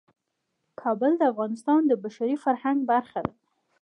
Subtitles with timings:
[0.81, 3.33] کابل د افغانستان د بشري فرهنګ برخه ده.